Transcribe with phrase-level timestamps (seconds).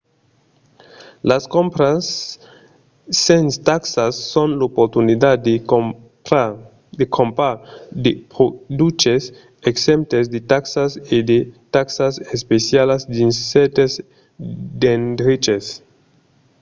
[1.29, 2.03] las crompas
[3.25, 5.35] sens taxas son l’oportunitat
[6.99, 7.53] de crompar
[8.05, 9.23] de produches
[9.71, 11.39] exemptes de taxas e de
[11.75, 13.91] taxas especialas dins cèrtes
[14.79, 15.65] d'endreches